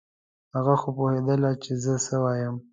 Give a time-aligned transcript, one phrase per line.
[0.55, 2.55] هغه خو پوهېدله چې زه څه وایم.